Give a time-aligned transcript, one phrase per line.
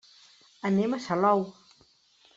[0.69, 1.47] Anem a Salou.